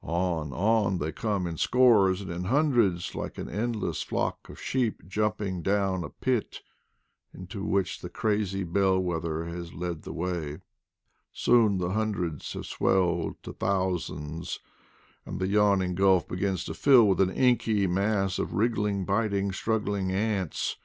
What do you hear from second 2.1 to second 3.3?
and in hundreds,